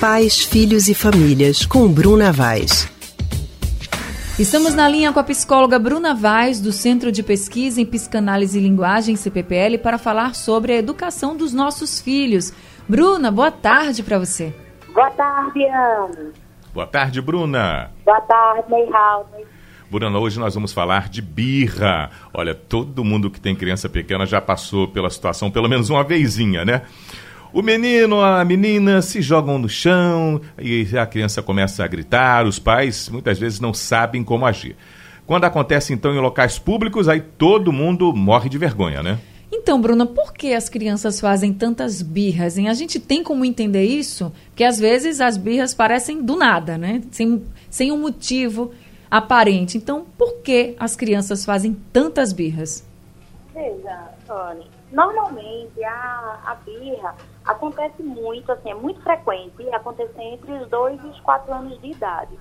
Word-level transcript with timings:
Pais, 0.00 0.44
Filhos 0.44 0.86
e 0.86 0.94
Famílias, 0.94 1.66
com 1.66 1.88
Bruna 1.88 2.30
Vaz. 2.30 2.88
Estamos 4.38 4.72
na 4.72 4.88
linha 4.88 5.12
com 5.12 5.18
a 5.18 5.24
psicóloga 5.24 5.76
Bruna 5.76 6.14
Vaz, 6.14 6.60
do 6.60 6.70
Centro 6.70 7.10
de 7.10 7.20
Pesquisa 7.20 7.80
em 7.80 7.84
Psicanálise 7.84 8.60
e 8.60 8.62
Linguagem, 8.62 9.16
CPPL, 9.16 9.76
para 9.82 9.98
falar 9.98 10.36
sobre 10.36 10.72
a 10.72 10.76
educação 10.76 11.36
dos 11.36 11.52
nossos 11.52 12.00
filhos. 12.00 12.52
Bruna, 12.88 13.32
boa 13.32 13.50
tarde 13.50 14.04
para 14.04 14.20
você. 14.20 14.54
Boa 14.94 15.10
tarde, 15.10 15.64
Ana. 15.64 16.32
Boa 16.72 16.86
tarde, 16.86 17.20
Bruna. 17.20 17.90
Boa 18.04 18.20
tarde, 18.20 18.70
Neiraldo. 18.70 19.30
Bruna, 19.90 20.16
hoje 20.20 20.38
nós 20.38 20.54
vamos 20.54 20.72
falar 20.72 21.08
de 21.08 21.20
birra. 21.20 22.10
Olha, 22.32 22.54
todo 22.54 23.02
mundo 23.02 23.28
que 23.28 23.40
tem 23.40 23.56
criança 23.56 23.88
pequena 23.88 24.26
já 24.26 24.40
passou 24.40 24.86
pela 24.86 25.10
situação 25.10 25.50
pelo 25.50 25.68
menos 25.68 25.90
uma 25.90 26.04
vezinha, 26.04 26.64
né? 26.64 26.82
O 27.52 27.62
menino, 27.62 28.20
a 28.20 28.44
menina 28.44 29.00
se 29.00 29.22
jogam 29.22 29.58
no 29.58 29.68
chão 29.68 30.40
e 30.60 30.86
a 30.98 31.06
criança 31.06 31.42
começa 31.42 31.82
a 31.82 31.86
gritar. 31.86 32.46
Os 32.46 32.58
pais 32.58 33.08
muitas 33.08 33.38
vezes 33.38 33.58
não 33.58 33.72
sabem 33.72 34.22
como 34.22 34.44
agir. 34.44 34.76
Quando 35.26 35.44
acontece 35.44 35.92
então 35.92 36.14
em 36.14 36.20
locais 36.20 36.58
públicos, 36.58 37.08
aí 37.08 37.20
todo 37.20 37.72
mundo 37.72 38.12
morre 38.14 38.48
de 38.48 38.58
vergonha, 38.58 39.02
né? 39.02 39.18
Então, 39.50 39.80
Bruna, 39.80 40.04
por 40.04 40.34
que 40.34 40.52
as 40.52 40.68
crianças 40.68 41.20
fazem 41.20 41.52
tantas 41.52 42.02
birras? 42.02 42.58
Hein? 42.58 42.68
A 42.68 42.74
gente 42.74 42.98
tem 42.98 43.22
como 43.22 43.44
entender 43.44 43.84
isso? 43.84 44.30
Porque 44.48 44.64
às 44.64 44.78
vezes 44.78 45.20
as 45.20 45.36
birras 45.36 45.72
parecem 45.72 46.22
do 46.22 46.36
nada, 46.36 46.76
né? 46.76 47.02
Sem, 47.10 47.42
sem 47.70 47.90
um 47.90 47.98
motivo 47.98 48.72
aparente. 49.10 49.76
Então, 49.76 50.06
por 50.16 50.42
que 50.42 50.74
as 50.78 50.94
crianças 50.96 51.44
fazem 51.44 51.76
tantas 51.92 52.32
birras? 52.32 52.87
Veja, 53.58 54.14
Tony, 54.24 54.70
normalmente 54.92 55.82
a, 55.82 56.38
a 56.46 56.54
birra 56.64 57.16
acontece 57.44 58.00
muito, 58.04 58.52
assim, 58.52 58.70
é 58.70 58.74
muito 58.74 59.02
frequente 59.02 59.68
acontecer 59.70 60.22
entre 60.22 60.52
os 60.52 60.68
dois 60.68 61.02
e 61.02 61.06
os 61.08 61.18
quatro 61.18 61.52
anos 61.52 61.76
de 61.80 61.88
idade. 61.88 62.38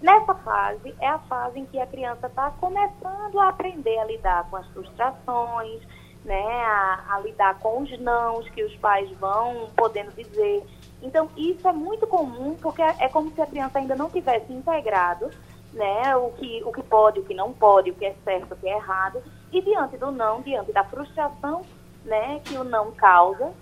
Nessa 0.00 0.36
fase 0.36 0.94
é 1.00 1.08
a 1.08 1.18
fase 1.18 1.58
em 1.58 1.66
que 1.66 1.80
a 1.80 1.86
criança 1.88 2.28
está 2.28 2.52
começando 2.60 3.40
a 3.40 3.48
aprender 3.48 3.98
a 3.98 4.04
lidar 4.04 4.48
com 4.50 4.56
as 4.56 4.66
frustrações, 4.68 5.82
né, 6.24 6.40
a, 6.64 7.06
a, 7.16 7.18
lidar 7.18 7.58
com 7.58 7.82
os 7.82 7.98
nãos 7.98 8.48
que 8.50 8.62
os 8.62 8.76
pais 8.76 9.10
vão 9.18 9.68
podendo 9.76 10.12
dizer. 10.12 10.64
Então, 11.02 11.28
isso 11.36 11.66
é 11.66 11.72
muito 11.72 12.06
comum, 12.06 12.56
porque 12.62 12.82
é 12.82 13.08
como 13.08 13.32
se 13.32 13.42
a 13.42 13.46
criança 13.46 13.80
ainda 13.80 13.96
não 13.96 14.08
tivesse 14.08 14.52
integrado 14.52 15.28
né, 15.72 16.14
o 16.14 16.30
que, 16.30 16.62
o 16.64 16.70
que 16.70 16.84
pode, 16.84 17.18
o 17.18 17.24
que 17.24 17.34
não 17.34 17.52
pode, 17.52 17.90
o 17.90 17.94
que 17.94 18.04
é 18.04 18.14
certo, 18.24 18.54
o 18.54 18.56
que 18.56 18.68
é 18.68 18.76
errado, 18.76 19.20
e 19.52 19.60
diante 19.60 19.96
do 19.96 20.10
não, 20.10 20.40
diante 20.40 20.72
da 20.72 20.84
frustração 20.84 21.62
né, 22.04 22.40
que 22.44 22.56
o 22.56 22.64
não 22.64 22.90
causa, 22.92 23.52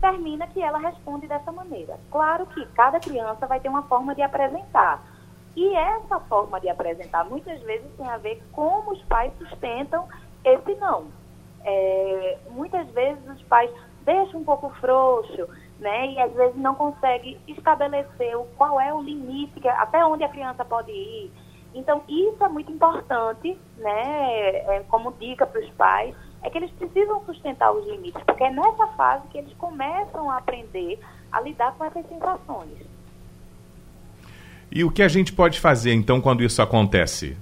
termina 0.00 0.46
que 0.46 0.60
ela 0.60 0.78
responde 0.78 1.26
dessa 1.26 1.52
maneira. 1.52 1.98
Claro 2.10 2.46
que 2.46 2.64
cada 2.74 2.98
criança 2.98 3.46
vai 3.46 3.60
ter 3.60 3.68
uma 3.68 3.82
forma 3.82 4.14
de 4.14 4.22
apresentar. 4.22 5.02
E 5.56 5.74
essa 5.76 6.18
forma 6.20 6.60
de 6.60 6.68
apresentar 6.68 7.24
muitas 7.24 7.60
vezes 7.62 7.86
tem 7.96 8.08
a 8.08 8.16
ver 8.16 8.42
como 8.52 8.92
os 8.92 9.02
pais 9.04 9.32
sustentam 9.38 10.08
esse 10.44 10.74
não. 10.74 11.06
É, 11.64 12.38
muitas 12.50 12.86
vezes 12.90 13.24
os 13.28 13.42
pais 13.44 13.70
deixam 14.04 14.40
um 14.40 14.44
pouco 14.44 14.68
frouxo, 14.80 15.48
né? 15.78 16.08
E 16.08 16.20
às 16.20 16.32
vezes 16.32 16.56
não 16.56 16.74
conseguem 16.74 17.38
estabelecer 17.48 18.36
qual 18.56 18.80
é 18.80 18.92
o 18.92 19.02
limite, 19.02 19.66
até 19.68 20.04
onde 20.04 20.24
a 20.24 20.28
criança 20.28 20.64
pode 20.64 20.90
ir. 20.90 21.32
Então, 21.74 22.02
isso 22.08 22.42
é 22.42 22.48
muito 22.48 22.70
importante, 22.70 23.58
né? 23.78 24.48
É, 24.48 24.84
como 24.88 25.12
dica 25.12 25.44
para 25.44 25.60
os 25.60 25.70
pais, 25.70 26.14
é 26.42 26.48
que 26.48 26.58
eles 26.58 26.70
precisam 26.72 27.24
sustentar 27.24 27.72
os 27.72 27.84
limites, 27.86 28.22
porque 28.24 28.44
é 28.44 28.50
nessa 28.50 28.86
fase 28.88 29.26
que 29.28 29.38
eles 29.38 29.52
começam 29.54 30.30
a 30.30 30.36
aprender 30.36 31.00
a 31.32 31.40
lidar 31.40 31.74
com 31.74 31.84
essas 31.84 32.06
sensações. 32.06 32.78
E 34.70 34.84
o 34.84 34.90
que 34.90 35.02
a 35.02 35.08
gente 35.08 35.32
pode 35.32 35.60
fazer, 35.60 35.92
então, 35.92 36.20
quando 36.20 36.42
isso 36.42 36.62
acontece? 36.62 37.36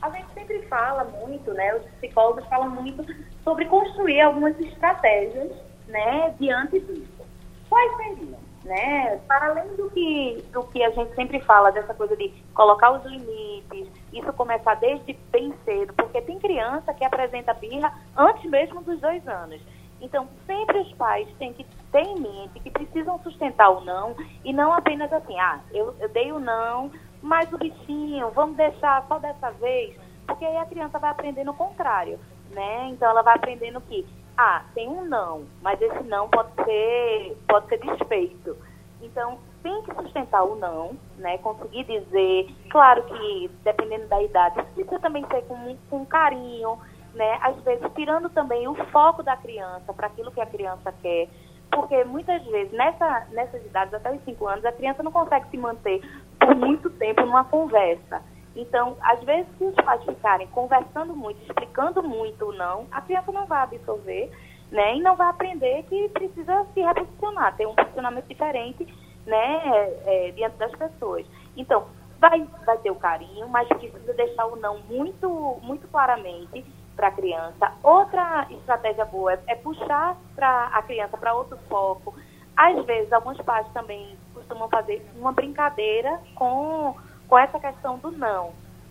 A 0.00 0.08
gente 0.10 0.32
sempre 0.32 0.62
fala 0.62 1.04
muito, 1.04 1.52
né? 1.52 1.74
Os 1.74 1.84
psicólogos 1.98 2.46
falam 2.46 2.70
muito 2.70 3.04
sobre 3.44 3.66
construir 3.66 4.20
algumas 4.22 4.58
estratégias, 4.58 5.52
né? 5.86 6.34
Diante 6.38 6.80
disso. 6.80 7.20
Quais 7.68 7.96
seriam? 7.96 8.38
Né? 8.64 9.18
Para 9.26 9.50
além 9.50 9.74
do 9.76 9.90
que, 9.90 10.44
do 10.52 10.62
que 10.64 10.82
a 10.82 10.90
gente 10.90 11.14
sempre 11.14 11.40
fala, 11.40 11.70
dessa 11.70 11.94
coisa 11.94 12.16
de 12.16 12.28
colocar 12.54 12.90
os 12.92 13.04
limites, 13.04 13.88
isso 14.12 14.32
começar 14.34 14.74
desde 14.74 15.12
bem 15.30 15.54
cedo, 15.64 15.94
porque 15.94 16.20
tem 16.20 16.38
criança 16.38 16.92
que 16.92 17.04
apresenta 17.04 17.54
birra 17.54 17.92
antes 18.16 18.48
mesmo 18.50 18.82
dos 18.82 19.00
dois 19.00 19.26
anos. 19.26 19.60
Então, 20.00 20.28
sempre 20.46 20.78
os 20.78 20.92
pais 20.94 21.28
têm 21.38 21.52
que 21.52 21.64
ter 21.92 22.02
em 22.02 22.20
mente 22.20 22.60
que 22.60 22.70
precisam 22.70 23.18
sustentar 23.22 23.70
o 23.70 23.82
não 23.82 24.16
e 24.44 24.52
não 24.52 24.72
apenas 24.72 25.12
assim, 25.12 25.38
ah, 25.38 25.60
eu, 25.72 25.94
eu 26.00 26.08
dei 26.08 26.32
o 26.32 26.40
não, 26.40 26.90
mas 27.22 27.52
o 27.52 27.58
bichinho, 27.58 28.30
vamos 28.30 28.56
deixar 28.56 29.04
só 29.06 29.18
dessa 29.18 29.50
vez, 29.52 29.94
porque 30.26 30.44
aí 30.44 30.56
a 30.56 30.64
criança 30.64 30.98
vai 30.98 31.10
aprendendo 31.10 31.50
o 31.50 31.56
contrário, 31.56 32.18
né? 32.50 32.88
Então, 32.88 33.10
ela 33.10 33.22
vai 33.22 33.36
aprendendo 33.36 33.80
que 33.82 34.06
ah, 34.42 34.62
tem 34.74 34.88
um 34.88 35.04
não, 35.04 35.44
mas 35.60 35.78
esse 35.82 36.02
não 36.04 36.26
pode 36.30 36.48
ser, 36.64 37.36
pode 37.46 37.68
ser 37.68 37.78
desfeito. 37.78 38.56
Então, 39.02 39.38
tem 39.62 39.82
que 39.82 39.94
sustentar 39.94 40.44
o 40.44 40.56
não, 40.56 40.96
né? 41.18 41.36
Conseguir 41.38 41.84
dizer, 41.84 42.48
claro 42.70 43.02
que 43.02 43.50
dependendo 43.62 44.06
da 44.08 44.22
idade, 44.22 44.62
precisa 44.74 44.98
também 44.98 45.26
ser 45.26 45.42
com, 45.42 45.76
com 45.90 46.06
carinho, 46.06 46.78
né? 47.12 47.38
Às 47.42 47.56
vezes 47.64 47.86
tirando 47.94 48.30
também 48.30 48.66
o 48.66 48.74
foco 48.86 49.22
da 49.22 49.36
criança 49.36 49.92
para 49.92 50.06
aquilo 50.06 50.32
que 50.32 50.40
a 50.40 50.46
criança 50.46 50.90
quer. 51.02 51.28
Porque 51.70 52.02
muitas 52.04 52.42
vezes, 52.46 52.72
nessa, 52.72 53.26
nessas 53.32 53.62
idades, 53.62 53.92
até 53.92 54.10
os 54.10 54.24
5 54.24 54.46
anos, 54.46 54.64
a 54.64 54.72
criança 54.72 55.02
não 55.02 55.12
consegue 55.12 55.50
se 55.50 55.58
manter 55.58 56.00
por 56.38 56.54
muito 56.56 56.88
tempo 56.88 57.26
numa 57.26 57.44
conversa. 57.44 58.22
Então, 58.54 58.96
às 59.00 59.22
vezes, 59.22 59.46
se 59.56 59.64
os 59.64 59.74
pais 59.76 60.02
ficarem 60.04 60.46
conversando 60.48 61.14
muito, 61.14 61.40
explicando 61.42 62.02
muito 62.02 62.46
ou 62.46 62.52
não, 62.52 62.86
a 62.90 63.00
criança 63.00 63.30
não 63.30 63.46
vai 63.46 63.62
absorver, 63.62 64.30
né? 64.70 64.96
E 64.96 65.00
não 65.00 65.16
vai 65.16 65.28
aprender 65.28 65.84
que 65.84 66.08
precisa 66.10 66.66
se 66.74 66.80
reposicionar, 66.80 67.56
ter 67.56 67.66
um 67.66 67.74
posicionamento 67.74 68.26
diferente, 68.26 68.86
né? 69.26 69.60
É, 70.04 70.32
diante 70.34 70.56
das 70.56 70.72
pessoas. 70.72 71.24
Então, 71.56 71.86
vai, 72.18 72.46
vai 72.66 72.78
ter 72.78 72.90
o 72.90 72.96
carinho, 72.96 73.48
mas 73.48 73.68
precisa 73.68 74.12
deixar 74.14 74.46
o 74.46 74.56
não 74.56 74.78
muito, 74.88 75.58
muito 75.62 75.86
claramente 75.88 76.64
para 76.96 77.08
a 77.08 77.12
criança. 77.12 77.72
Outra 77.82 78.46
estratégia 78.50 79.04
boa 79.04 79.32
é, 79.32 79.40
é 79.48 79.54
puxar 79.54 80.16
para 80.34 80.66
a 80.66 80.82
criança 80.82 81.16
para 81.16 81.34
outro 81.34 81.56
foco. 81.68 82.14
Às 82.56 82.84
vezes, 82.84 83.12
alguns 83.12 83.40
pais 83.40 83.66
também 83.72 84.16
costumam 84.34 84.68
fazer 84.68 85.08
uma 85.16 85.32
brincadeira 85.32 86.20
com 86.34 86.94
com 87.30 87.38
essa 87.38 87.60
questão 87.60 87.96
do 87.96 88.10
não. 88.10 88.50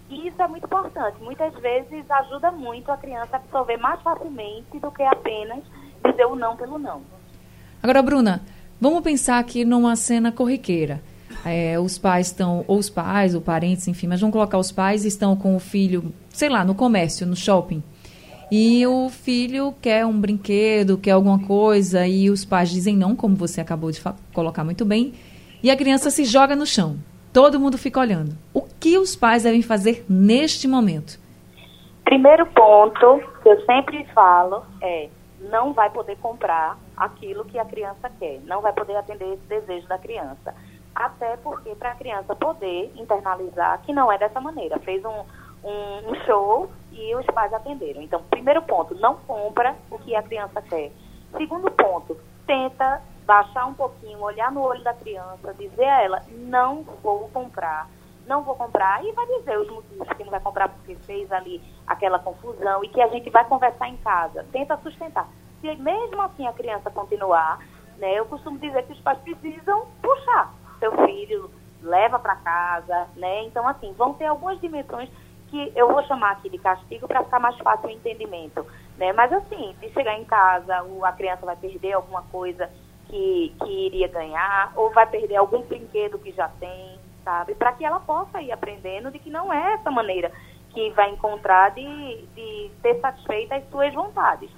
E 0.10 0.30
isso 0.30 0.42
é 0.42 0.48
muito 0.48 0.66
importante. 0.66 1.22
Muitas 1.22 1.54
vezes 1.56 2.10
ajuda 2.10 2.50
muito 2.52 2.90
a 2.90 2.98
criança 2.98 3.36
a 3.36 3.36
absorver 3.36 3.78
mais 3.78 4.02
facilmente 4.02 4.80
do 4.80 4.90
que 4.90 5.04
apenas 5.04 5.62
dizer 6.04 6.26
o 6.26 6.36
não 6.36 6.56
pelo 6.56 6.80
não. 6.80 7.02
Agora, 7.84 8.02
Bruna, 8.02 8.42
vamos 8.80 9.04
pensar 9.04 9.38
aqui 9.38 9.66
numa 9.66 9.96
cena 9.98 10.32
corriqueira. 10.32 11.02
É, 11.46 11.80
os 11.80 11.98
pais 11.98 12.28
estão, 12.28 12.64
ou 12.66 12.80
os 12.80 12.90
pais, 12.90 13.36
ou 13.36 13.42
parentes, 13.42 13.88
enfim, 13.88 14.08
mas 14.08 14.20
vamos 14.20 14.34
colocar 14.34 14.58
os 14.58 14.72
pais 14.72 15.06
estão 15.06 15.36
com 15.36 15.56
o 15.56 15.60
filho, 15.60 16.12
sei 16.30 16.50
lá, 16.50 16.66
no 16.66 16.74
comércio, 16.74 17.28
no 17.28 17.36
shopping. 17.36 17.84
E 18.52 18.86
o 18.88 19.10
filho 19.10 19.76
quer 19.80 20.06
um 20.06 20.20
brinquedo, 20.20 20.98
quer 20.98 21.12
alguma 21.12 21.40
coisa, 21.40 22.08
e 22.08 22.30
os 22.32 22.44
pais 22.44 22.70
dizem 22.70 22.98
não, 22.98 23.16
como 23.16 23.36
você 23.36 23.62
acabou 23.62 23.92
de 23.92 24.02
colocar 24.34 24.64
muito 24.64 24.84
bem, 24.86 25.14
e 25.62 25.70
a 25.70 25.78
criança 25.78 26.10
se 26.10 26.26
joga 26.26 26.56
no 26.56 26.66
chão. 26.66 26.98
Todo 27.32 27.60
mundo 27.60 27.78
fica 27.78 28.00
olhando. 28.00 28.36
O 28.54 28.62
que 28.62 28.98
os 28.98 29.16
pais 29.16 29.44
devem 29.44 29.62
fazer 29.62 30.04
neste 30.10 30.68
momento? 30.68 31.20
Primeiro 32.04 32.46
ponto 32.48 33.22
que 33.44 33.50
eu 33.50 33.66
sempre 33.66 34.04
falo 34.16 34.64
é 34.82 35.10
não 35.42 35.74
vai 35.74 35.90
poder 35.90 36.18
comprar 36.18 36.78
aquilo 36.98 37.46
que 37.46 37.58
a 37.58 37.66
criança 37.66 38.10
quer, 38.20 38.40
não 38.46 38.62
vai 38.62 38.74
poder 38.74 38.96
atender 38.96 39.34
esse 39.34 39.48
desejo 39.48 39.88
da 39.88 39.98
criança. 39.98 40.54
Até 40.94 41.38
porque 41.38 41.74
para 41.76 41.92
a 41.92 41.96
criança 41.96 42.36
poder 42.36 42.92
internalizar 42.98 43.80
que 43.84 43.94
não 43.94 44.12
é 44.12 44.18
dessa 44.18 44.42
maneira. 44.42 44.80
Fez 44.80 45.04
um, 45.06 45.24
um, 45.64 46.12
um 46.12 46.16
show 46.26 46.70
e 46.92 47.16
os 47.16 47.26
pais 47.28 47.54
atenderam. 47.54 48.02
Então, 48.02 48.22
primeiro 48.30 48.62
ponto, 48.64 48.96
não 48.96 49.16
compra 49.16 49.76
o 49.90 49.98
que 50.00 50.16
a 50.16 50.24
criança 50.24 50.62
quer. 50.64 50.92
Segundo 51.38 51.70
ponto, 51.72 52.18
tenta 52.46 53.02
baixar 53.30 53.68
um 53.68 53.76
pouquinho, 53.76 54.20
olhar 54.24 54.52
no 54.52 54.64
olho 54.64 54.84
da 54.84 54.92
criança, 54.92 55.54
dizer 55.54 55.86
a 55.86 56.02
ela, 56.02 56.24
não 56.32 56.82
vou 57.04 57.30
comprar, 57.30 57.88
não 58.26 58.42
vou 58.42 58.56
comprar, 58.56 59.06
e 59.06 59.12
vai 59.12 59.24
dizer 59.28 59.60
os 59.60 59.70
motivos 59.70 60.08
que 60.18 60.24
não 60.24 60.32
vai 60.32 60.40
comprar 60.40 60.68
porque 60.68 60.96
fez 61.06 61.32
ali 61.32 61.62
aquela 61.86 62.18
confusão 62.18 62.84
e 62.84 62.88
que 62.90 63.00
a 63.00 63.08
gente 63.10 63.30
vai 63.30 63.46
conversar 63.46 63.88
em 63.88 63.98
casa. 63.98 64.44
Tenta 64.52 64.76
sustentar. 64.78 65.28
Se 65.62 65.76
mesmo 65.76 66.20
assim 66.24 66.48
a 66.48 66.54
criança 66.54 66.90
continuar, 66.90 67.60
né, 68.00 68.16
eu 68.16 68.26
costumo 68.26 68.58
dizer 68.58 68.82
que 68.88 68.94
os 68.94 69.02
pais 69.02 69.20
precisam 69.20 69.86
puxar 70.02 70.52
seu 70.80 70.92
filho, 71.06 71.52
leva 71.84 72.18
para 72.18 72.36
casa, 72.38 73.08
né? 73.16 73.44
Então, 73.44 73.68
assim, 73.68 73.94
vão 73.94 74.16
ter 74.16 74.26
algumas 74.26 74.60
dimensões 74.60 75.08
que 75.50 75.72
eu 75.76 75.92
vou 75.92 76.04
chamar 76.06 76.32
aqui 76.32 76.50
de 76.50 76.58
castigo 76.58 77.08
para 77.08 77.24
ficar 77.24 77.40
mais 77.40 77.58
fácil 77.60 77.90
o 77.90 77.92
entendimento, 77.92 78.66
né? 78.98 79.14
Mas 79.14 79.32
assim, 79.32 79.76
se 79.80 79.90
chegar 79.92 80.18
em 80.18 80.26
casa, 80.26 80.84
a 81.04 81.12
criança 81.12 81.46
vai 81.46 81.56
perder 81.56 81.94
alguma 81.94 82.24
coisa 82.24 82.70
que, 83.10 83.56
que 83.60 83.88
iria 83.88 84.08
ganhar, 84.08 84.72
ou 84.76 84.92
vai 84.92 85.08
perder 85.08 85.36
algum 85.36 85.62
brinquedo 85.62 86.20
que 86.20 86.32
já 86.32 86.48
tem, 86.60 87.00
sabe? 87.24 87.56
Para 87.56 87.74
que 87.74 87.84
ela 87.84 88.00
possa 88.00 88.42
ir 88.42 88.52
aprendendo 88.52 89.12
de 89.12 89.20
que 89.20 89.30
não 89.30 89.52
é 89.52 89.74
essa 89.74 89.90
maneira 89.90 90.32
que 90.70 90.92
vai 90.92 91.10
encontrar 91.10 91.72
de, 91.72 92.28
de 92.36 92.72
ter 92.82 93.00
satisfeita 93.00 93.56
as 93.56 93.68
suas 93.70 93.94
vontades. 93.94 94.50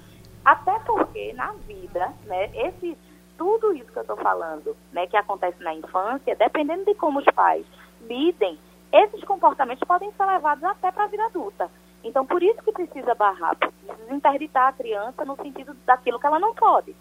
Até 0.44 0.78
porque 0.80 1.34
na 1.34 1.54
vida, 1.66 2.14
né, 2.26 2.52
esse, 2.54 2.98
tudo 3.38 3.74
isso 3.74 3.92
que 3.92 3.98
eu 3.98 4.02
estou 4.02 4.18
falando, 4.18 4.76
né, 4.92 5.08
que 5.08 5.16
acontece 5.16 5.64
na 5.64 5.74
infância, 5.74 6.36
dependendo 6.36 6.86
de 6.86 6.96
como 6.96 7.20
os 7.20 7.26
pais 7.34 7.66
lidem, 8.02 8.60
esses 8.92 9.24
comportamentos 9.24 9.88
podem 9.88 10.12
ser 10.12 10.26
levados 10.26 10.64
até 10.64 10.92
para 10.92 11.06
a 11.06 11.08
vida 11.08 11.26
adulta. 11.26 11.70
Então, 12.04 12.26
por 12.26 12.44
isso 12.44 12.62
que 12.64 12.72
precisa 12.72 13.16
barrar, 13.16 13.56
precisa 13.56 14.14
interditar 14.14 14.70
a 14.70 14.74
criança 14.74 15.24
no 15.24 15.36
sentido 15.38 15.74
daquilo 15.86 16.20
que 16.20 16.26
ela 16.26 16.40
não 16.40 16.54
pode. 16.54 16.96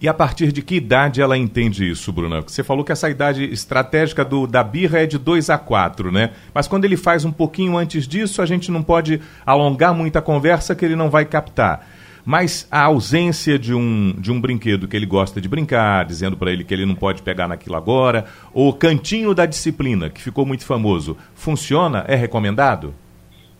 E 0.00 0.08
a 0.08 0.14
partir 0.14 0.50
de 0.50 0.62
que 0.62 0.76
idade 0.76 1.20
ela 1.20 1.36
entende 1.36 1.88
isso, 1.88 2.10
Bruna? 2.10 2.40
Você 2.40 2.64
falou 2.64 2.82
que 2.82 2.90
essa 2.90 3.10
idade 3.10 3.44
estratégica 3.44 4.24
do, 4.24 4.46
da 4.46 4.64
birra 4.64 5.00
é 5.00 5.06
de 5.06 5.18
2 5.18 5.50
a 5.50 5.58
4, 5.58 6.10
né? 6.10 6.30
Mas 6.54 6.66
quando 6.66 6.86
ele 6.86 6.96
faz 6.96 7.26
um 7.26 7.30
pouquinho 7.30 7.76
antes 7.76 8.08
disso, 8.08 8.40
a 8.40 8.46
gente 8.46 8.70
não 8.70 8.82
pode 8.82 9.20
alongar 9.44 9.92
muito 9.92 10.16
a 10.16 10.22
conversa 10.22 10.74
que 10.74 10.86
ele 10.86 10.96
não 10.96 11.10
vai 11.10 11.26
captar. 11.26 11.86
Mas 12.24 12.66
a 12.70 12.84
ausência 12.84 13.58
de 13.58 13.74
um, 13.74 14.14
de 14.16 14.32
um 14.32 14.40
brinquedo 14.40 14.88
que 14.88 14.96
ele 14.96 15.04
gosta 15.04 15.38
de 15.38 15.48
brincar, 15.50 16.06
dizendo 16.06 16.34
para 16.34 16.50
ele 16.50 16.64
que 16.64 16.72
ele 16.72 16.86
não 16.86 16.94
pode 16.94 17.20
pegar 17.20 17.46
naquilo 17.46 17.76
agora, 17.76 18.24
ou 18.54 18.72
cantinho 18.72 19.34
da 19.34 19.44
disciplina, 19.44 20.08
que 20.08 20.22
ficou 20.22 20.46
muito 20.46 20.64
famoso, 20.64 21.14
funciona? 21.34 22.06
É 22.08 22.14
recomendado? 22.14 22.94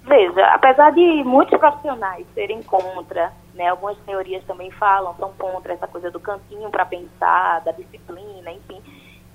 Veja, 0.07 0.45
apesar 0.55 0.91
de 0.91 1.23
muitos 1.25 1.59
profissionais 1.59 2.27
serem 2.35 2.63
contra, 2.63 3.31
né, 3.55 3.69
algumas 3.69 3.99
teorias 3.99 4.45
também 4.45 4.71
falam, 4.73 5.15
são 5.17 5.33
contra 5.35 5.73
essa 5.73 5.87
coisa 5.87 6.11
do 6.11 6.21
cantinho 6.21 6.71
para 6.71 6.87
pensar, 6.87 7.61
da 7.61 7.73
disciplina, 7.73 8.51
enfim. 8.53 8.83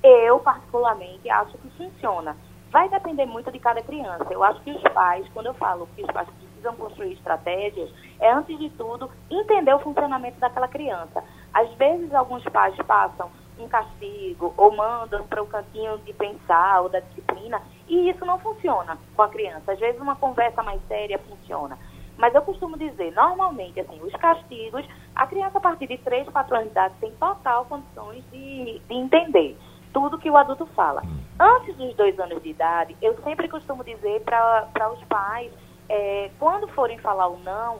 Eu, 0.04 0.40
particularmente, 0.40 1.30
acho 1.30 1.58
que 1.58 1.70
funciona. 1.72 2.36
Vai 2.72 2.90
depender 2.90 3.26
muito 3.26 3.52
de 3.52 3.60
cada 3.60 3.82
criança. 3.82 4.28
Eu 4.30 4.44
acho 4.44 4.62
que 4.62 4.72
os 4.72 4.82
pais, 4.94 5.28
quando 5.34 5.48
eu 5.48 5.54
falo 5.54 5.88
que 5.96 6.04
os 6.04 6.12
pais 6.12 6.28
precisam 6.30 6.76
construir 6.76 7.14
estratégias, 7.14 7.90
é, 8.20 8.32
antes 8.32 8.58
de 8.58 8.70
tudo, 8.72 9.10
entender 9.30 9.74
o 9.74 9.80
funcionamento 9.80 10.40
daquela 10.40 10.68
criança. 10.68 11.24
Às 11.54 11.72
vezes, 11.76 12.14
alguns 12.14 12.44
pais 12.46 12.76
passam 12.86 13.30
um 13.58 13.68
castigo 13.68 14.54
ou 14.58 14.76
mandam 14.76 15.26
para 15.28 15.42
o 15.42 15.48
cantinho 15.48 15.98
de 16.00 16.14
pensar 16.14 16.82
ou 16.82 16.90
da 16.90 17.00
disciplina 17.00 17.62
e 17.88 18.10
isso 18.10 18.26
não 18.26 18.40
funciona 18.40 18.98
com 19.16 19.22
a 19.22 19.30
criança. 19.30 19.72
Às 19.72 19.80
vezes 19.80 20.00
uma 20.02 20.16
conversa 20.16 20.62
mais 20.62 20.82
séria 20.88 21.18
funciona. 21.20 21.78
Mas 22.18 22.34
eu 22.34 22.42
costumo 22.42 22.78
dizer, 22.78 23.12
normalmente, 23.14 23.80
assim, 23.80 24.00
os 24.02 24.14
castigos, 24.14 24.86
a 25.16 25.28
criança 25.28 25.58
a 25.58 25.62
partir 25.62 25.88
de 25.88 25.98
3, 25.98 26.30
4 26.30 26.56
anos 26.56 26.68
de 26.68 26.72
idade 26.72 26.94
tem 27.00 27.12
total 27.12 27.66
condições 27.66 28.24
de, 28.32 28.80
de 28.80 28.94
entender 28.94 29.58
tudo 29.92 30.18
que 30.18 30.30
o 30.30 30.38
adulto 30.38 30.66
fala. 30.68 31.02
Hum. 31.06 31.20
Antes 31.40 31.76
dos 31.76 31.96
dois 31.96 32.18
anos 32.20 32.42
de 32.42 32.50
idade, 32.50 32.96
eu 33.02 33.16
sempre 33.24 33.48
costumo 33.48 33.84
dizer 33.84 34.22
para 34.22 34.92
os 34.92 35.04
pais, 35.06 35.52
é, 35.90 36.32
quando 36.40 36.68
forem 36.70 36.98
falar 37.00 37.28
o 37.28 37.38
não, 37.40 37.80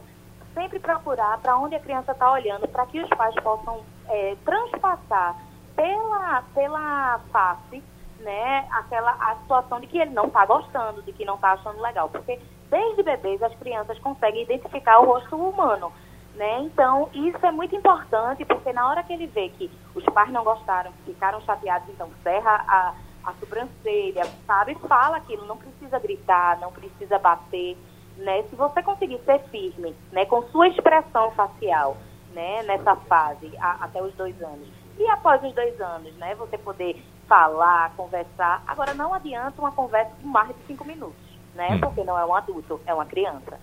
sempre 0.54 0.78
procurar 0.78 1.38
para 1.38 1.58
onde 1.58 1.74
a 1.74 1.80
criança 1.80 2.12
está 2.12 2.30
olhando, 2.32 2.66
para 2.68 2.86
que 2.86 3.00
os 3.00 3.08
pais 3.10 3.34
possam 3.36 3.82
é, 4.08 4.36
transpassar 4.44 5.36
pela, 5.74 6.42
pela 6.54 7.20
face 7.30 7.82
né, 8.20 8.66
aquela 8.70 9.12
a 9.12 9.36
situação 9.36 9.78
de 9.80 9.86
que 9.86 9.98
ele 9.98 10.12
não 10.12 10.26
está 10.26 10.44
gostando, 10.46 11.02
de 11.02 11.12
que 11.12 11.24
não 11.24 11.34
está 11.34 11.52
achando 11.52 11.80
legal. 11.80 12.08
Porque 12.08 12.40
desde 12.70 13.02
bebês 13.02 13.42
as 13.42 13.54
crianças 13.56 13.98
conseguem 13.98 14.42
identificar 14.42 15.00
o 15.00 15.06
rosto 15.06 15.36
humano. 15.36 15.92
Né? 16.34 16.60
Então, 16.60 17.08
isso 17.14 17.44
é 17.46 17.50
muito 17.50 17.74
importante, 17.74 18.44
porque 18.44 18.70
na 18.70 18.86
hora 18.88 19.02
que 19.02 19.12
ele 19.12 19.26
vê 19.26 19.48
que 19.48 19.70
os 19.94 20.04
pais 20.04 20.30
não 20.30 20.44
gostaram, 20.44 20.92
ficaram 21.06 21.40
chateados, 21.40 21.88
então 21.88 22.10
serra 22.22 22.62
a, 22.68 22.94
a 23.24 23.32
sobrancelha, 23.40 24.22
sabe? 24.46 24.74
Fala 24.86 25.16
aquilo, 25.16 25.46
não 25.46 25.56
precisa 25.56 25.98
gritar, 25.98 26.60
não 26.60 26.70
precisa 26.70 27.18
bater, 27.18 27.78
né? 28.18 28.42
Se 28.50 28.54
você 28.54 28.82
conseguir 28.82 29.18
ser 29.24 29.38
firme, 29.44 29.96
né, 30.12 30.26
com 30.26 30.42
sua 30.48 30.68
expressão 30.68 31.30
facial, 31.30 31.96
né, 32.34 32.62
nessa 32.64 32.94
fase, 32.94 33.50
a, 33.58 33.84
até 33.84 34.02
os 34.02 34.12
dois 34.14 34.40
anos, 34.42 34.68
e 34.98 35.08
após 35.08 35.42
os 35.42 35.54
dois 35.54 35.80
anos, 35.80 36.14
né, 36.16 36.34
você 36.34 36.58
poder 36.58 37.02
falar, 37.26 37.94
conversar. 37.96 38.62
Agora, 38.66 38.94
não 38.94 39.12
adianta 39.12 39.60
uma 39.60 39.72
conversa 39.72 40.12
com 40.22 40.28
mais 40.28 40.48
de 40.48 40.66
cinco 40.66 40.84
minutos, 40.84 41.16
né? 41.56 41.74
Hum. 41.74 41.80
Porque 41.80 42.04
não 42.04 42.18
é 42.18 42.24
um 42.24 42.34
adulto, 42.34 42.80
é 42.86 42.94
uma 42.94 43.06
criança. 43.06 43.58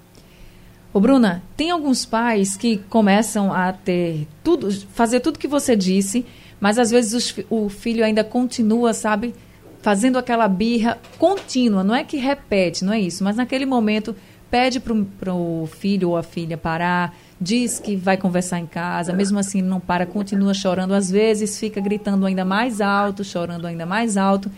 Ô, 0.94 1.00
Bruna, 1.00 1.42
tem 1.58 1.72
alguns 1.72 2.06
pais 2.06 2.56
que 2.56 2.78
começam 2.78 3.52
a 3.52 3.74
ter 3.74 4.28
tudo, 4.44 4.72
fazer 4.90 5.22
tudo 5.22 5.40
que 5.40 5.48
você 5.48 5.76
disse, 5.76 6.26
mas 6.60 6.78
às 6.78 6.92
vezes 6.92 7.14
os, 7.14 7.46
o 7.50 7.68
filho 7.68 8.06
ainda 8.06 8.24
continua, 8.24 8.94
sabe, 8.94 9.34
fazendo 9.82 10.20
aquela 10.20 10.48
birra 10.48 11.00
contínua. 11.18 11.84
Não 11.84 11.96
é 11.96 12.04
que 12.04 12.18
repete, 12.18 12.86
não 12.86 12.94
é 12.94 13.00
isso, 13.00 13.24
mas 13.24 13.36
naquele 13.36 13.66
momento 13.66 14.16
pede 14.52 14.80
para 14.80 15.34
o 15.34 15.68
filho 15.68 16.10
ou 16.10 16.18
a 16.18 16.22
filha 16.22 16.56
parar, 16.56 17.16
diz 17.42 17.80
que 17.80 17.96
vai 17.96 18.16
conversar 18.16 18.60
em 18.60 18.68
casa, 18.68 19.12
mesmo 19.12 19.40
assim 19.40 19.64
não 19.64 19.80
para, 19.80 20.06
continua 20.06 20.54
chorando, 20.54 20.94
às 20.94 21.10
vezes 21.10 21.60
fica 21.60 21.82
gritando 21.82 22.24
ainda 22.24 22.46
mais 22.46 22.80
alto, 22.80 23.24
chorando 23.24 23.66
ainda 23.66 23.84
mais 23.84 24.16
alto. 24.16 24.52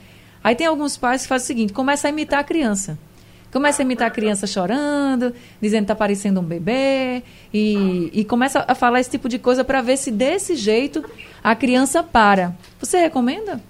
Aí 0.43 0.53
tem 0.53 0.67
alguns 0.67 0.97
pais 0.97 1.21
que 1.21 1.29
fazem 1.29 1.45
o 1.45 1.47
seguinte, 1.47 1.73
começa 1.73 2.07
a 2.07 2.11
imitar 2.11 2.41
a 2.41 2.43
criança. 2.43 2.99
Começa 3.55 3.81
a 3.81 3.85
imitar 3.85 4.09
a 4.09 4.11
criança 4.11 4.45
chorando, 4.45 5.33
dizendo 5.61 5.85
que 5.85 5.93
está 5.93 5.95
parecendo 5.95 6.41
um 6.41 6.43
bebê, 6.43 7.23
e, 7.53 8.11
e 8.13 8.25
começa 8.25 8.65
a 8.67 8.75
falar 8.75 8.99
esse 8.99 9.11
tipo 9.11 9.29
de 9.29 9.39
coisa 9.39 9.63
para 9.63 9.81
ver 9.81 9.95
se 9.95 10.11
desse 10.11 10.57
jeito 10.57 11.01
a 11.41 11.55
criança 11.55 12.03
para. 12.03 12.51
Você 12.81 12.97
recomenda? 12.97 13.61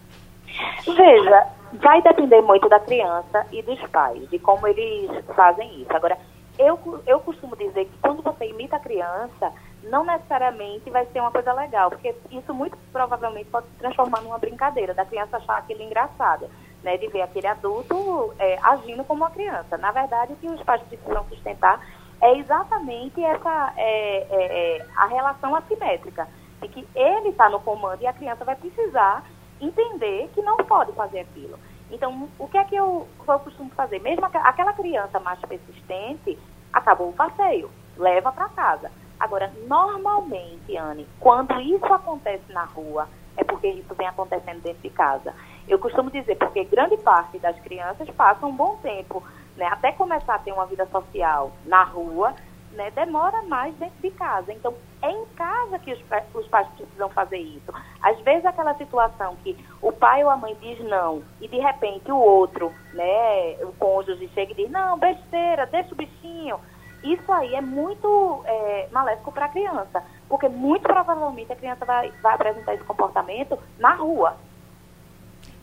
Veja, 0.88 1.48
vai 1.74 2.02
depender 2.02 2.42
muito 2.42 2.68
da 2.68 2.80
criança 2.80 3.46
e 3.52 3.62
dos 3.62 3.80
pais, 3.92 4.28
de 4.32 4.40
como 4.40 4.68
eles 4.68 5.08
fazem 5.36 5.84
isso. 5.84 5.96
Agora, 5.96 6.18
eu, 6.58 6.80
eu 7.06 7.20
costumo 7.20 7.56
dizer 7.56 7.86
que 7.86 7.98
quando 8.02 8.24
você 8.24 8.46
imita 8.46 8.78
a 8.78 8.80
criança, 8.80 9.54
não 9.84 10.04
necessariamente 10.04 10.90
vai 10.90 11.06
ser 11.14 11.20
uma 11.20 11.30
coisa 11.30 11.54
legal, 11.54 11.92
porque 11.92 12.16
isso 12.32 12.52
muito 12.56 12.76
provavelmente 12.92 13.52
pode 13.52 13.68
se 13.68 13.74
transformar 13.78 14.22
numa 14.22 14.40
brincadeira, 14.40 14.96
da 14.96 15.06
criança 15.06 15.38
achar 15.38 15.60
aquilo 15.60 15.84
engraçado, 15.84 16.48
né, 16.86 16.98
de 16.98 17.08
ver 17.08 17.24
aquele 17.24 17.48
adulto 17.48 18.34
é, 18.38 18.58
agindo 18.62 19.04
como 19.04 19.24
uma 19.24 19.32
criança. 19.32 19.76
Na 19.78 19.92
verdade, 19.92 20.34
o 20.34 20.36
que 20.36 20.48
os 20.48 20.62
pais 20.62 20.82
precisam 20.84 21.26
sustentar 21.28 21.84
é 22.22 22.38
exatamente 22.38 23.22
essa 23.22 23.74
é, 23.76 24.28
é, 24.30 24.78
é 24.78 24.86
a 24.96 25.08
relação 25.08 25.54
assimétrica, 25.56 26.28
de 26.62 26.70
que 26.70 26.88
ele 26.96 27.30
está 27.30 27.50
no 27.50 27.60
comando 27.60 28.02
e 28.02 28.08
a 28.08 28.14
criança 28.14 28.46
vai 28.46 28.56
precisar 28.56 29.24
entender 29.60 30.30
que 30.34 30.42
não 30.42 30.58
pode 30.58 30.92
fazer 30.94 31.22
aquilo. 31.22 31.60
Então, 31.92 32.30
o 32.38 32.48
que 32.48 32.58
é 32.58 32.64
que 32.64 32.76
eu, 32.76 33.08
eu 33.28 33.40
costumo 33.40 33.70
fazer? 33.72 34.00
Mesmo 34.00 34.26
aquela 34.26 34.74
criança 34.74 35.20
mais 35.20 35.40
persistente, 35.40 36.38
acabou 36.72 37.10
o 37.10 37.14
passeio, 37.14 37.70
leva 37.98 38.32
para 38.32 38.50
casa. 38.50 38.92
Agora, 39.20 39.52
normalmente, 39.68 40.78
Anne, 40.78 41.08
quando 41.20 41.60
isso 41.62 41.86
acontece 41.86 42.52
na 42.52 42.66
rua, 42.66 43.08
é 43.38 43.44
porque 43.44 43.68
isso 43.68 43.94
vem 43.96 44.08
acontecendo 44.08 44.62
dentro 44.62 44.82
de 44.82 44.90
casa. 44.90 45.34
Eu 45.68 45.80
costumo 45.80 46.12
dizer, 46.12 46.36
porque 46.36 46.64
grande 46.66 46.98
parte 46.98 47.40
das 47.40 47.60
crianças 47.60 48.10
passam 48.12 48.50
um 48.50 48.56
bom 48.56 48.78
tempo, 48.84 49.24
né, 49.58 49.66
até 49.68 49.92
começar 49.92 50.36
a 50.36 50.40
ter 50.40 50.52
uma 50.52 50.66
vida 50.66 50.86
social 50.88 51.52
na 51.66 51.84
rua, 51.84 52.36
né, 52.72 52.92
demora 52.92 53.42
mais 53.44 53.74
dentro 53.76 54.00
de 54.02 54.12
casa. 54.12 54.54
Então, 54.54 54.74
é 55.02 55.10
em 55.10 55.26
casa 55.36 55.80
que 55.80 55.94
os, 55.94 56.00
os, 56.34 56.48
pais 56.48 56.68
precisam 56.76 57.10
fazer 57.10 57.38
isso. 57.38 57.74
Às 58.02 58.20
vezes, 58.22 58.46
aquela 58.46 58.76
situação 58.76 59.36
que 59.44 59.58
o 59.82 59.92
pai 59.92 60.24
ou 60.24 60.30
a 60.30 60.38
mãe 60.38 60.56
diz 60.62 60.80
não, 60.84 61.24
e 61.42 61.48
de 61.48 61.58
repente 61.58 62.12
o 62.12 62.18
outro, 62.18 62.72
né, 62.94 63.56
o 63.62 63.72
cônjuge 63.80 64.30
chega 64.34 64.52
e 64.52 64.56
diz: 64.56 64.72
não, 64.72 65.00
besteira, 65.00 65.66
deixa 65.66 65.94
o 65.94 65.98
bichinho. 65.98 66.60
Isso 67.04 67.32
aí 67.32 67.54
é 67.54 67.62
muito 67.62 68.42
é, 68.46 68.88
maléfico 68.92 69.32
para 69.32 69.46
a 69.46 69.50
criança, 69.50 70.04
porque 70.28 70.50
muito 70.50 70.82
provavelmente 70.82 71.52
a 71.52 71.56
criança 71.56 71.86
vai, 71.86 72.12
vai 72.22 72.34
apresentar 72.34 72.74
esse 72.74 72.84
comportamento 72.84 73.60
na 73.78 73.94
rua. 73.94 74.36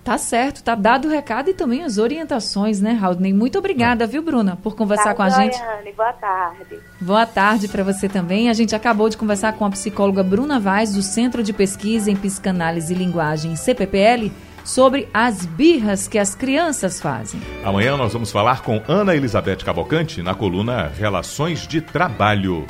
Tá 0.05 0.19
certo, 0.19 0.65
tá 0.65 0.75
dado 0.75 1.07
o 1.07 1.11
recado 1.11 1.51
e 1.51 1.55
também 1.55 1.85
as 1.85 1.97
orientações, 1.97 2.81
né, 2.81 2.93
Raudney? 2.93 3.33
Muito 3.33 3.57
obrigada, 3.59 4.05
viu, 4.05 4.21
Bruna, 4.21 4.59
por 4.61 4.75
conversar 4.75 5.11
tá, 5.11 5.15
com 5.15 5.23
a 5.23 5.31
gente. 5.31 5.57
Anne, 5.57 5.93
boa 5.93 6.13
tarde. 6.13 6.79
Boa 7.01 7.27
tarde 7.27 7.69
para 7.69 7.85
você 7.85 8.09
também. 8.09 8.51
A 8.51 8.53
gente 8.53 8.75
acabou 8.75 9.09
de 9.09 9.17
conversar 9.17 9.53
com 9.53 9.65
a 9.65 9.71
psicóloga 9.71 10.25
Bruna 10.25 10.59
Vaz, 10.59 10.93
do 10.93 11.03
Centro 11.03 11.43
de 11.43 11.53
Pesquisa 11.53 12.11
em 12.11 12.17
Psicanálise 12.17 12.93
e 12.93 12.97
Linguagem, 12.97 13.55
CPPL, 13.55 14.33
sobre 14.65 15.09
as 15.15 15.47
birras 15.47 16.09
que 16.09 16.19
as 16.19 16.35
crianças 16.35 17.01
fazem. 17.01 17.41
Amanhã 17.65 17.97
nós 17.97 18.13
vamos 18.13 18.33
falar 18.33 18.63
com 18.63 18.83
Ana 18.89 19.15
Elizabeth 19.15 19.59
Cavalcante 19.59 20.21
na 20.21 20.35
coluna 20.35 20.89
Relações 20.89 21.65
de 21.65 21.81
Trabalho. 21.81 22.67